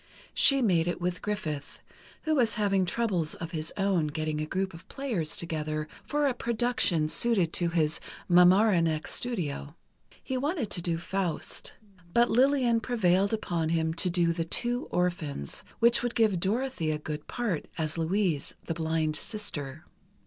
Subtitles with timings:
[0.33, 1.79] She made it with Griffith,
[2.23, 6.33] who was having troubles of his own getting a group of players together for a
[6.33, 9.75] production suited to his Mamaroneck studio.
[10.23, 11.73] He wanted to do "Faust,"
[12.15, 16.97] but Lillian prevailed upon him to do "The Two Orphans," which would give Dorothy a
[16.97, 19.85] good part, as Louise, the blind sister.